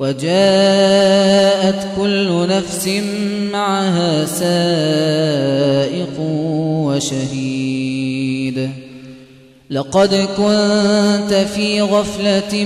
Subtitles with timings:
[0.00, 2.88] وجاءت كل نفس
[3.52, 6.20] معها سائق
[6.86, 8.70] وشهيد.
[9.70, 12.64] لقد كنت في غفلة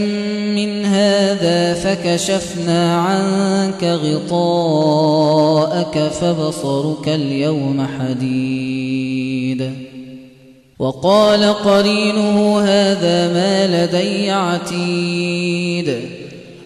[0.57, 4.79] من هذا فكشفنا عنك غطاءك
[5.99, 9.73] فبصرك اليوم حديد.
[10.79, 16.22] وقال قرينه هذا ما لدي عتيد.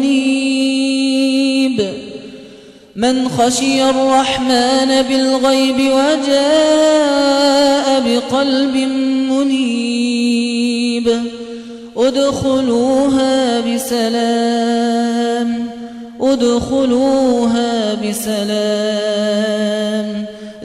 [0.00, 1.78] منيب
[2.96, 6.40] من خشي الرحمن بالغيب وجاء
[8.06, 8.76] بقلب
[9.30, 11.08] منيب.
[11.96, 15.66] ادخلوها بسلام
[16.20, 19.50] ادخلوها بسلام.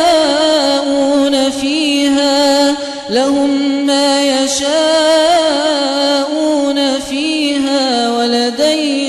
[3.11, 4.69] لهم ما يشاءون
[6.99, 9.00] فيها ولدينا